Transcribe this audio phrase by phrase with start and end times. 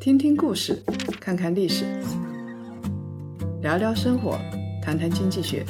[0.00, 0.80] 听听故事，
[1.20, 1.84] 看看历史，
[3.60, 4.38] 聊聊生活，
[4.80, 5.66] 谈谈经济学。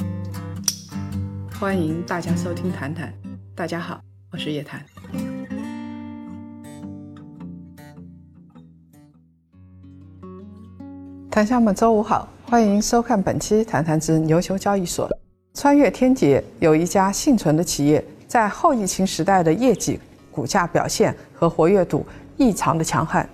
[1.59, 3.09] 欢迎大家收听《谈谈》，
[3.55, 3.99] 大家好，
[4.31, 4.85] 我是叶檀。
[11.31, 15.09] 谈家们，周五好，欢迎收看本期《谈谈之牛熊交易所》。
[15.55, 19.99] 穿越天劫，有一家幸存的企业，在后疫情时代的业绩、
[20.31, 22.05] 股价表现和活跃度
[22.37, 23.27] 异常的强悍。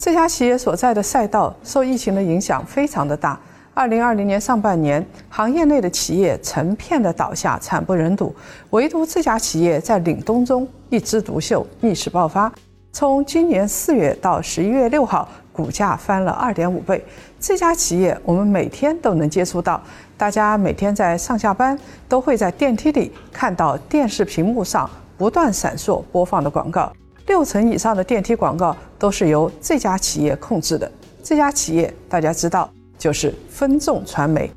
[0.00, 3.38] 这家企业所在的赛道受疫情的影响非常的大。
[3.74, 8.34] 二零二零年上半年，行业内的企业成片的倒下，惨不忍睹。
[8.70, 12.50] 唯独这家企业在凛冬中一枝独秀，逆势爆发。
[12.94, 17.04] 从今年四月到十一月六号，股价翻了二点五倍。
[17.38, 19.78] 这家企业我们每天都能接触到，
[20.16, 24.88] 大家每天在上下班都会在电梯里看到电视屏幕上
[25.18, 26.90] 不断闪烁播放的广告，
[27.30, 30.90] 六成以上的电梯广告都是由这家企业控制的。
[31.22, 32.68] 这家企业大家知道，
[32.98, 34.50] 就是分众传媒。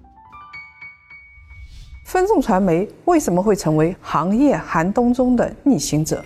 [2.04, 6.26] 分众传媒为什么会成为行业寒冬中的逆行者？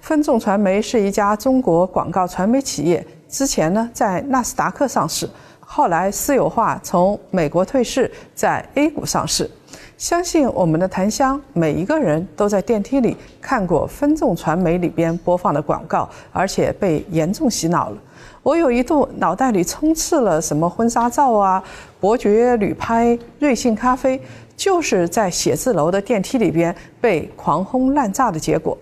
[0.00, 9.50] 分众传媒是一家中国广告传媒企业，之前呢在纳斯达克上市，后来私有化，从美国退市，在 A 股上市。
[9.98, 17.96] 相信我们的檀香每一个人都在电梯里看过分众传媒里边播放的广告，而且被严重洗脑了。
[18.42, 21.62] 我有一度脑袋里充斥了什么婚纱照啊、
[21.98, 24.20] 伯爵旅拍、瑞幸咖啡，
[24.54, 28.76] 就是在写字楼的电梯里边被狂轰滥炸的结果。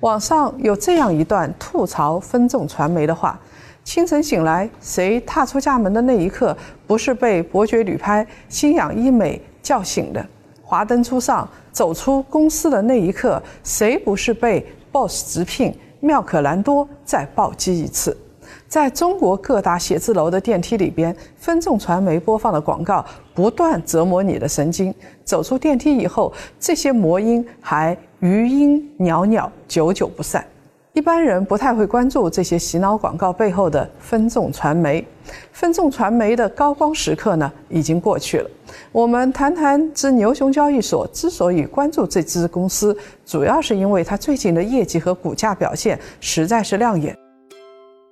[0.00, 3.40] 网上有这样一段吐槽分众传媒的话：
[3.82, 6.54] 清晨醒来，谁踏出家门的那一刻
[6.86, 10.24] 不是被伯爵旅拍、新氧医美叫醒的？
[10.70, 18.16] 华灯初上，走出公司的那一刻，谁不是被 BOSS 直聘、妙可蓝多再暴击一次？
[18.68, 23.04] 在中国各大写字楼的电梯里边，分众传媒播放的广告
[23.34, 24.94] 不断折磨你的神经。
[25.24, 30.46] 走出电梯以后，这些魔音还余音袅袅，久久不散。
[30.92, 35.06] 一般人不太会关注这些洗脑广告背后的分众传媒。
[35.52, 38.50] 分众传媒的高光时刻呢，已经过去了。
[38.90, 47.16] 我们谈谈之牛熊交易所之所以关注这支公司，主要是因为它最近的业绩和股价表现实在是亮眼。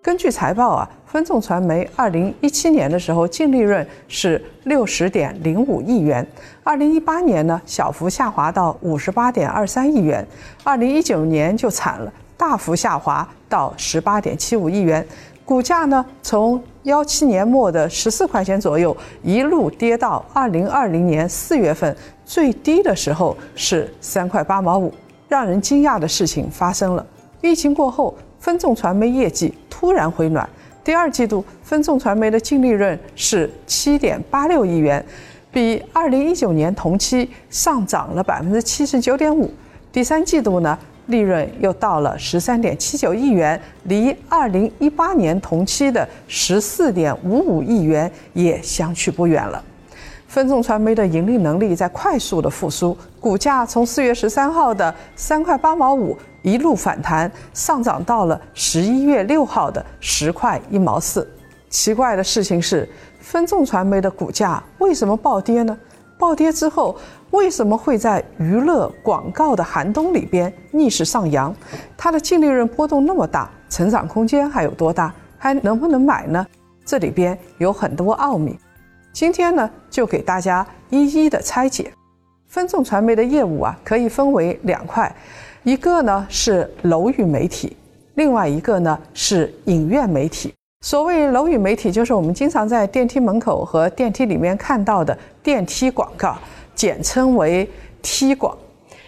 [0.00, 6.25] 根据财报啊，分众传媒二零一七年的时候净利润是六十点零五亿元，
[6.62, 10.25] 二零一八年呢小幅下滑到五十八点二三亿元，
[10.62, 15.06] 二零一九年就惨了，大幅下滑到十八点七五亿元，
[15.44, 21.94] 股价呢从幺七年末的十四块钱左右一路跌到二零二零年四月份
[22.25, 24.91] 最低的时候是三块八毛五。
[25.28, 27.06] 让人惊讶的事情发生了，
[27.43, 28.16] 疫情过后。
[28.41, 30.48] 分众传媒业绩突然回暖，
[30.84, 35.04] 第二季度分众传媒的净利润是七点八六亿元，
[35.50, 39.53] 比二零一九年同期上涨了百分之七十九点五。
[39.91, 40.78] 第三季度呢，
[41.09, 49.63] 利润又到了十三点七九亿元，离二零一八年同期的十四点五五亿元也相去不远了。
[50.27, 61.27] 分众传媒的盈利能力在快速的复苏，股价从四月十三号的三块八毛五一路反弹，上涨到了十一月六号的十块一毛四。
[61.71, 62.89] 奇怪的事情是，
[63.21, 65.77] 分众传媒的股价为什么暴跌呢？
[66.19, 66.95] 暴跌之后，
[67.38, 71.54] 为什么会在娱乐广告的寒冬里边逆势上扬？
[71.97, 75.15] 它的净利润波动那么大，成长空间还有多大？
[75.38, 76.44] 还能不能买呢？
[76.84, 78.59] 这里边有很多奥秘。
[79.12, 81.93] 今天呢，就给大家一一的拆解。
[82.48, 85.15] 分众传媒的业务啊，可以分为两块，
[85.62, 87.77] 一个呢是楼宇媒体，
[88.16, 90.53] 另外一个呢是影院媒体。
[90.84, 96.37] 所谓楼宇媒体，就是我们经常在电梯门口和电梯里面看到的电梯广告，
[96.78, 97.69] 简称为
[98.00, 98.56] 梯广。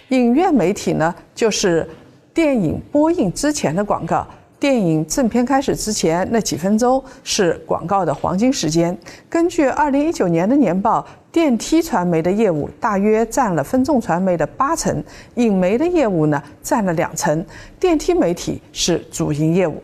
[0.08, 1.88] 影院媒体呢，就是
[2.34, 4.26] 电影播映之前的广告。
[4.58, 8.98] 电影正片开始之前那几分钟是广告的黄金时间。
[9.28, 15.02] 根据二零一九年的年报，电梯传媒的业务大约占了分众传媒的八成，
[15.36, 17.46] 影媒的业务呢占了两成，
[17.78, 19.80] 电梯媒体是主营业务。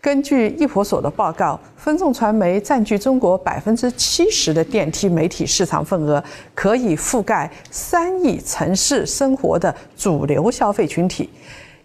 [0.00, 6.22] 根据易婆所的报告，分众传媒占据中国百分之七十的电梯媒体市场份额，
[6.54, 11.30] 可以覆盖三亿城市生活的主流消费群体。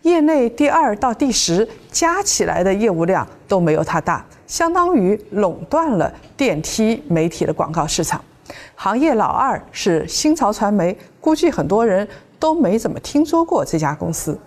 [0.03, 8.19] 业内第二到第十加起来的业务量都没有它大，相当于垄断了电梯媒体的广告市场。
[8.74, 12.07] 行业老二是新潮传媒，估计很多人
[12.39, 14.38] 都没怎么听说过这家公司。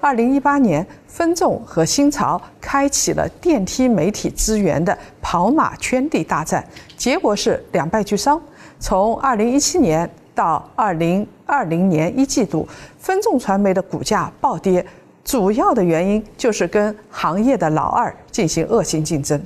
[0.00, 6.64] 二零一八年，分众和新潮开启了电梯媒体资源的跑马圈地大战，
[6.96, 8.40] 结果是两败俱伤。
[8.78, 12.68] 从二零一七年到二零二零年一季度，
[12.98, 14.84] 分众传媒的股价暴跌，
[15.24, 19.40] 主要的原因就是跟行业的老二进行恶性竞争。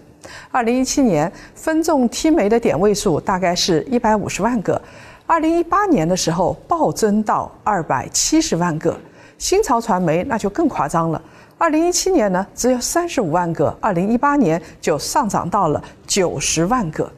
[0.51, 4.81] 二零一七年，分众 T 媒的点位数大概是一百五十万个，
[5.27, 8.97] 二零一八年的时候暴增到二百七十万个。
[9.41, 11.21] 新潮传媒那就更夸张了，
[11.57, 17.11] 二零一七年呢只有三十五万个，二零一八年就上涨到了九十万个。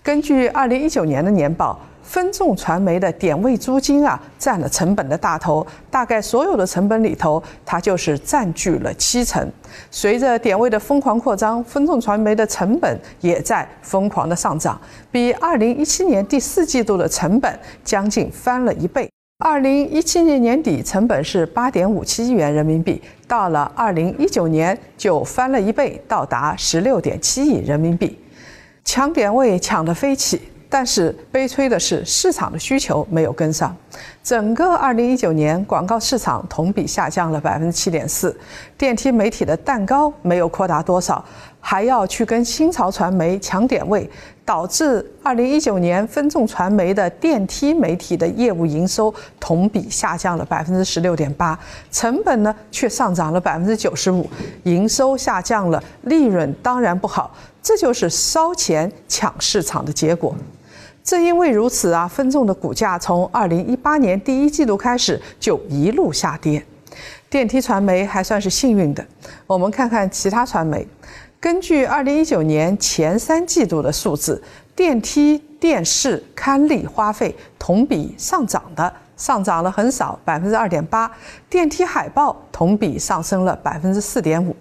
[0.00, 9.44] 根据二零一九年的年报，分众传媒的点位租金啊占了成本的大头，大概所有的成本里头，它就是占据了七成。
[9.90, 19.10] 随着点位的疯狂扩张，分众传媒的成本也在疯狂的上涨，比二零一七年第四季度的成本将近翻了一倍。
[19.40, 28.18] 二零一七年年底，成本是八点五七亿元人民币，到了二零一九年就翻了一倍，到达十六点七亿人民币，
[28.84, 30.42] 抢点位抢得飞起。
[30.70, 33.74] 但是悲催的是，市场的需求没有跟上。
[34.22, 38.36] 整个二零一九年，广告市场同比下降了百分之七点四，
[38.76, 41.24] 电梯媒体的蛋糕没有扩大多少，
[41.60, 44.10] 还要去跟新潮传媒抢点位，
[44.48, 51.58] 导致二零一九年分众传媒的电梯媒体的业务营收同比下降了百分之十六点八，
[51.90, 54.26] 成本呢却上涨了百分之九十五，
[54.62, 57.30] 营收下降了，利润当然不好，
[57.62, 60.34] 这就是烧钱抢市场的结果。
[61.04, 66.64] 正因为如此啊，分众的股价从二零一八年第一季度开始就一路下跌。
[67.28, 69.04] 电梯传媒还算是幸运的。
[69.46, 70.88] 我们看看其他传媒，
[71.40, 74.42] 根据二零一九年前三季度的数字，
[74.74, 81.08] 电梯、电视、刊例花费同比上涨的，上涨了很少，百分之二点八。
[81.48, 84.54] 电梯海报同比上升了百分之四点五。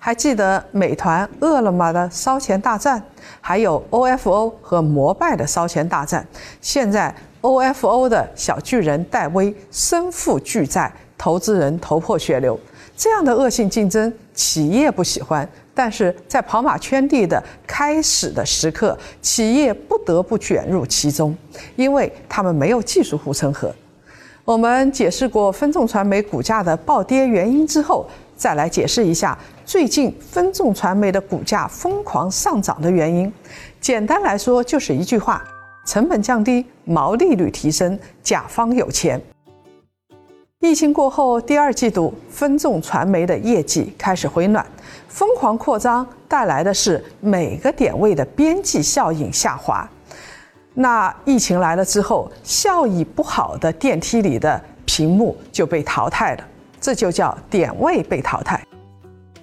[0.00, 3.00] 还记得美团、饿了么的烧钱大战，
[3.40, 6.26] 还有 OFO 和摩拜的烧钱大战。
[6.60, 12.58] 现在 OFO 的小巨人戴威身负巨债，投资人头破血流。
[12.96, 15.48] 这样的恶性竞争，企业不喜欢，
[15.78, 21.32] 但是在跑马圈地的开始的时刻，企业不得不卷入其中，
[21.76, 23.72] 因为他们没有技术护城河。
[24.44, 28.04] 我们解释过分众传媒股价的暴跌原因之后。
[28.36, 29.36] 再来解释一下
[29.66, 33.32] 最近分众传媒的股价疯狂上涨的原因。
[33.80, 35.42] 简单来说，就是一句话：
[35.84, 39.20] 成本降低，毛利率提升，甲方有钱。
[40.60, 44.66] 疫情过后，第二季度分众传媒的业绩开始回暖，
[45.06, 49.88] 疯狂扩张带来的是每个点位的边际效应下滑。
[50.74, 56.44] 那疫情来了之后，效益不好的电梯里的屏幕就被淘汰了。
[56.80, 58.60] 这就叫点位被淘汰。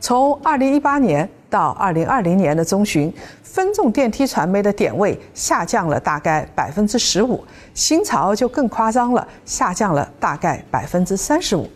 [0.02, 3.14] 从二零一八年到二零二零年的中旬，
[3.44, 7.44] 分众电梯传媒的点位下降了大概百分之十五，
[7.74, 11.70] 新潮就更夸张了，下降了大概百分之三十五。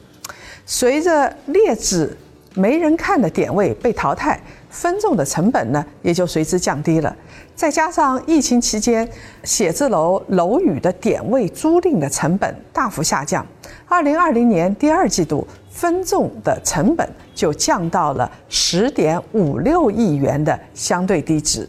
[0.65, 2.15] 随着劣质、
[2.53, 4.39] 没人看的点位被淘汰，
[4.69, 7.15] 分众的成本呢也就随之降低了。
[7.55, 9.07] 再加上疫情期间
[9.43, 13.45] 写字楼楼宇的点位租赁的成本大幅下降，
[13.91, 21.67] 二零二零年第二季度分众的成本就降到了十点五六亿元的相对低值。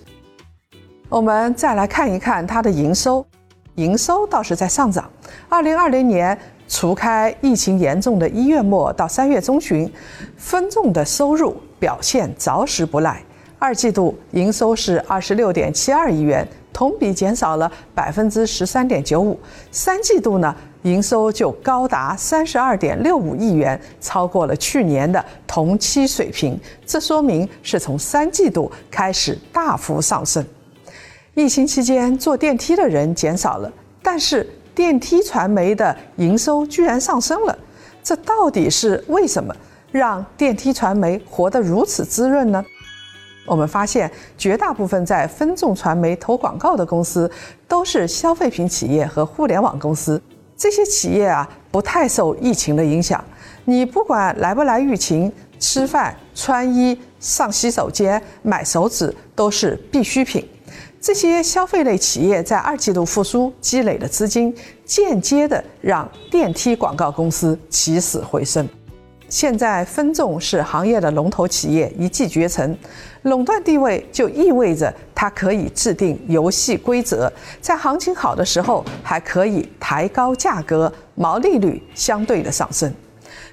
[1.08, 3.24] 我们再来看一看它的营收，
[3.76, 5.10] 营收倒是在上涨。
[5.48, 9.90] 二零二零年除开疫情严重的一月末到三月中旬，
[10.36, 13.22] 分众的收入表现着实不赖。
[13.58, 19.38] 二季度营收是二十六点七二亿元，同比减少了百分之十三点九五。
[19.70, 26.58] 三季度呢，营收就高达三十二点六五亿元，超过了去年的同期水平。
[26.86, 30.44] 这说明是从三季度开始大幅上升。
[31.34, 33.72] 疫情期间坐电梯的人减少了，
[34.02, 37.56] 但是电梯传媒的营收居然上升了，
[38.02, 39.54] 这到底是为什么？
[39.92, 42.64] 让电梯传媒活得如此滋润呢？
[43.46, 47.28] 我们发现，绝大部分在分众传媒投广告的公司，
[47.66, 50.20] 都是消费品企业和互联网公司。
[50.60, 53.24] 这些企业啊，不太受疫情的影响。
[53.64, 60.46] 你不管来不来疫情，吃饭、穿衣、上洗手间、买手纸都是必需品。
[61.00, 68.68] 这些消费类企业在二季度复苏，积累的资金，间接的让电梯广告公司起死回生。
[69.30, 72.76] 现在分众是行业的龙头企业，一骑绝尘，
[73.22, 82.92] 垄断地位就意味着它可以制定游戏规则，在行情好的时候还可以抬高价格，毛利率相对的上升。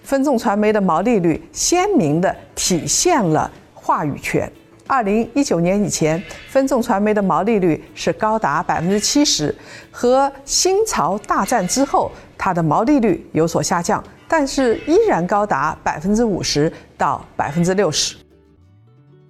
[0.04, 4.50] 分众传媒的毛利率鲜明地体现了话语权。
[4.88, 9.54] 二零一九年以前，分众传媒的毛利率是高达百分之七十，
[9.92, 18.16] 和新潮大战之后，它的毛利率有所下降，但是依然高达百分之五十到百分之六十。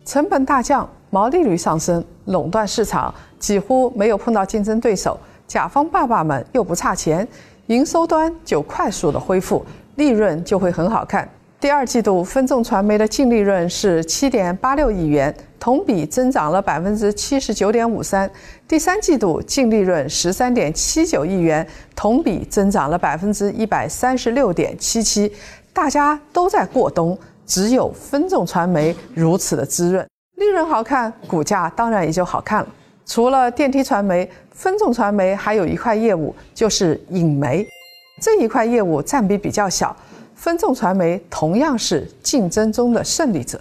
[0.08, 7.28] 成本大降，毛利率上升，垄断市场几乎没有碰到竞争对手，甲方爸爸们又不差钱，
[7.66, 11.28] 营收端就快速的恢复，利润就会很好看。
[11.60, 18.32] 第二季度分众传媒的净利润是七点八六亿元，同比增长了百分之七十九点五三。
[18.66, 25.30] 第三季度净利润十三点七九亿元，同比增长了百分之一百三十六点七七。
[25.74, 27.18] 大家都在过冬，
[27.48, 32.68] 只有分众传媒如此的滋润，利润好看，股价当然也就好看了。
[33.06, 37.66] 除了电梯传媒，分众传媒还有一块业务就是影媒，
[38.22, 39.96] 这一块业务占比比较小。
[40.36, 43.60] 分众传媒同样是竞争中的胜利者。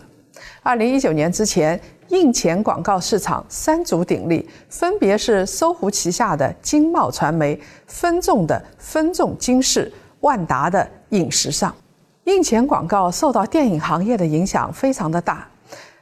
[0.63, 9.91] 二零一九年之前，印钱广告市场三足鼎立，分别是搜狐旗下的金茂传媒、分众的分众金视、
[10.21, 11.73] 万达的影时尚。
[12.27, 15.47] 印钱广告受到电影行业的影响非常的大。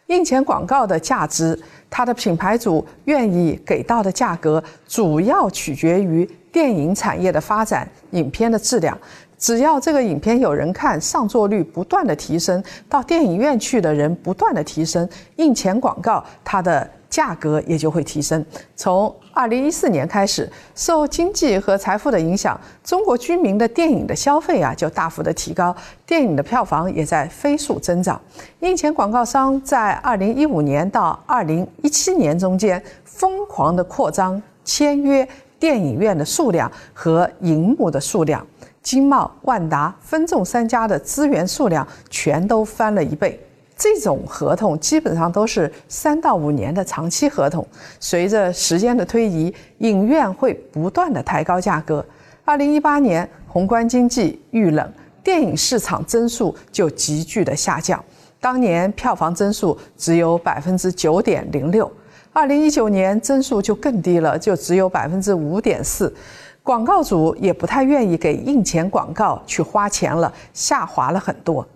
[0.07, 1.59] 印钱广告的价值，
[1.91, 8.97] 它的品牌主愿意给到的价格，主要取决于电影产业的发展、影片的质量。
[9.37, 18.43] 只要这个影片有人看，上座率不断的提升，到电影院去的人不断的提升，印钱广告它的价格也就会提升。
[18.75, 25.75] 从二零一四年开始，受经济和财富的影响，中国居民的电影的消费啊就大幅的提高，
[26.07, 28.19] 电影的票房也在飞速增长。
[28.61, 38.47] 印钱广告商在二零一五年到二零一七年中间疯狂的扩张签约电影院的数量和银幕的数量。
[38.83, 43.41] 金茂、万达、分众三家的资源数量全都翻了一倍。
[43.77, 47.67] 这种合同基本上都是三到五年的长期合同。
[47.99, 52.05] 随着时间的推移，影院会不断的抬高价格。
[52.45, 58.03] 二零一八年宏观经济遇冷，电影市场增速就急剧的下降。
[58.41, 61.91] 当年票房增速只有百分之九点零六，
[62.33, 66.15] 二零一九年增速就更低了，就只有百分之五点四。
[66.63, 71.67] 广告主也不太愿意给印钱广告去花钱了，下滑了很多。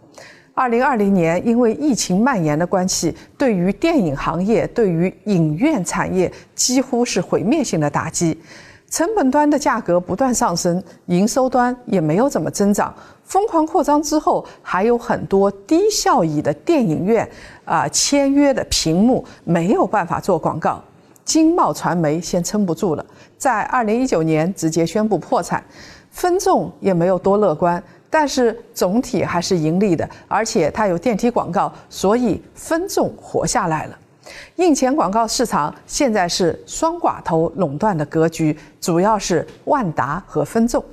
[0.59, 8.37] 二零二零年因为疫情蔓延的关系，对于电影行业、对于影院产业几乎是毁灭性的打击。
[8.91, 12.93] 成本端的价格不断上升，营收端也没有怎么增长。
[13.23, 17.31] 疯狂扩张之后，还有很多低效益的电影院
[17.65, 20.83] 啊，签约的屏幕没有办法做广告。
[21.25, 25.62] 金茂传媒先撑不住了，在二零一九年直接宣布破产，
[26.11, 33.99] 分众也没有多乐观，但是总体还是盈利的，而且它有电梯广告，所以分众活下来了。
[34.57, 40.85] 印钱广告市场现在是双寡头垄断的格局，主要是万达和分众。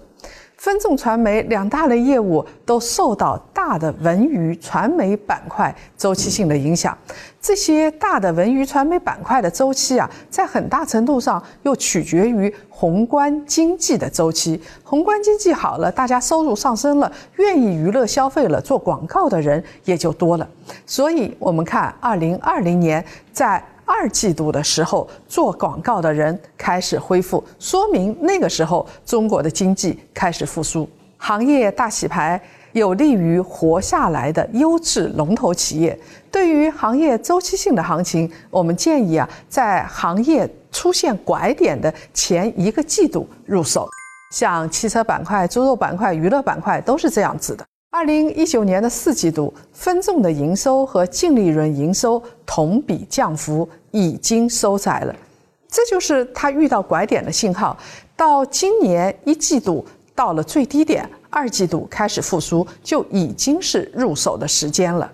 [0.65, 6.97] 分众传媒两大类业务都受到大的文娱传媒板块周期性的影响，
[7.39, 14.59] 这些大的文娱传媒板块的周期啊，在很大程度上又取决于宏观经济的周期。
[14.83, 20.49] 宏观经济好了，大家收入上升了，愿意娱乐消费了，做广告的人也就多了。
[20.87, 23.63] 所以，我们看二零二零年在。
[23.85, 32.41] 二季度的时候，做广告的人开始恢复，说明那个时候中国的经济开始复苏，行业大洗牌
[32.73, 35.97] 有利于活下来的优质龙头企业。
[36.31, 43.87] 对于行业周期性的行情，我们建议啊，在行业出现拐点的前一个季度入手，
[44.31, 47.65] 像汽车板块、猪肉板块、娱乐板块都是这样子的。
[47.95, 55.15] 二零一九年的四季度，分众的营收和净利润营收同比降幅已经收窄了，
[55.69, 57.77] 这就是它遇到拐点的信号。
[58.17, 65.09] 到今年一季度到了最低点，二季度开始复苏，就已经是入手的时间了。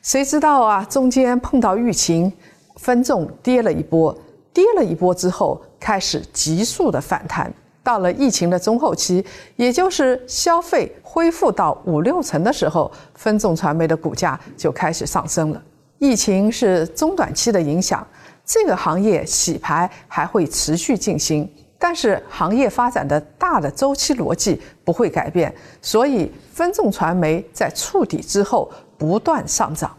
[0.00, 2.32] 谁知道啊，中间碰到疫情，
[2.76, 4.16] 分众跌了一波，
[4.52, 7.52] 跌了一波之后，开始急速的反弹。
[7.88, 9.24] 到了疫情的中后期，
[9.56, 15.62] 也就是消费恢复到五六成的时候，分众传媒的股价就开始上升了。
[15.98, 18.06] 疫情是中短期的影响，
[18.44, 29.90] 这个行业洗牌还会持续进行，但是行业发展的大的周期逻辑不会改变，所以分众传媒在触底之后不断上涨。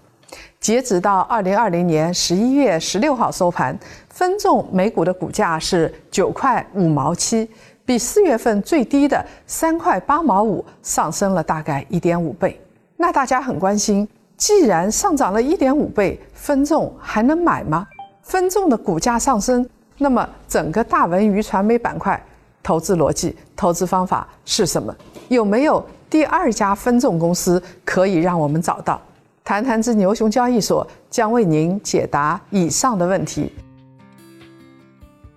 [0.59, 3.75] 截止到二零二零年十一月十六号收盘，
[4.09, 7.49] 分众每股的股价是九块五毛七。
[7.89, 12.61] 比四月份最低的三块八毛五上升了大概一点五倍。
[12.95, 17.87] 那大家很关心，既然上涨了一点五倍，分众还能买吗？
[18.21, 19.67] 分众的股价上升，
[19.97, 22.23] 那么整个大文娱传媒板块
[22.61, 24.95] 投资逻辑、投资方法是什么？
[25.27, 29.01] 有没有第二家分众公司可以让我们找到？
[29.43, 33.51] 谈谈之牛熊交易所将为您解答以上的问题。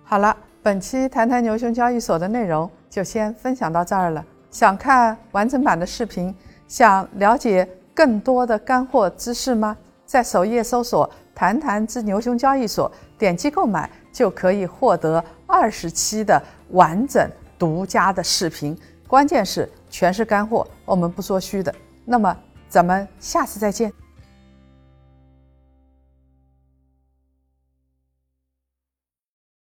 [0.03, 0.37] 好了。
[0.63, 4.25] 本期谈谈牛熊交易所的内容就先分享到这儿了。
[4.49, 6.33] 想看完整版的视频，
[6.69, 9.75] 想了解更多的干货知识吗？
[10.05, 12.89] 在首页搜索“谈谈之牛熊交易所”，
[13.19, 17.29] 点击购买就可以获得二十期的完整
[17.59, 18.77] 独家的视频。
[19.05, 21.75] 关键是全是干货，我们不说虚的。
[22.05, 22.33] 那么
[22.69, 23.91] 咱们下次再见。